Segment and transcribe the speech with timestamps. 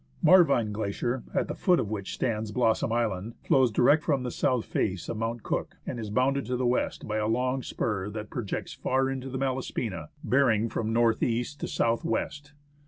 [0.23, 4.65] Marvine Glacier, at the foot of which stands Blossom Island, flows direct from the south
[4.65, 8.31] face of Mount Cook, and is bounded to the west by a long spur that
[8.31, 12.53] projects far into the Malaspina, bearing from north east to south west.